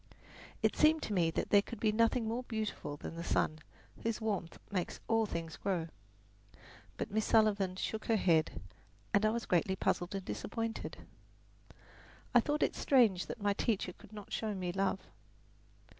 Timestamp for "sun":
3.23-3.59